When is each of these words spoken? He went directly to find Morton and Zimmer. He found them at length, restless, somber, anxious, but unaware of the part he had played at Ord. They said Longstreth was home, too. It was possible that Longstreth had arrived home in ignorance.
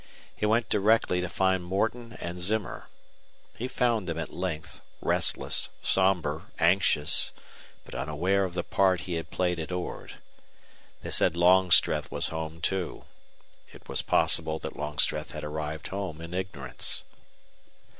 He 0.35 0.47
went 0.47 0.67
directly 0.67 1.21
to 1.21 1.29
find 1.29 1.63
Morton 1.63 2.13
and 2.19 2.39
Zimmer. 2.39 2.89
He 3.55 3.67
found 3.67 4.07
them 4.09 4.17
at 4.17 4.33
length, 4.33 4.81
restless, 4.99 5.69
somber, 5.83 6.45
anxious, 6.57 7.31
but 7.85 7.93
unaware 7.93 8.43
of 8.43 8.55
the 8.55 8.63
part 8.63 9.01
he 9.01 9.13
had 9.13 9.29
played 9.29 9.59
at 9.59 9.71
Ord. 9.71 10.13
They 11.03 11.11
said 11.11 11.37
Longstreth 11.37 12.09
was 12.09 12.29
home, 12.29 12.61
too. 12.61 13.05
It 13.71 13.87
was 13.87 14.01
possible 14.01 14.57
that 14.57 14.75
Longstreth 14.75 15.33
had 15.33 15.43
arrived 15.43 15.89
home 15.89 16.19
in 16.19 16.33
ignorance. 16.33 17.03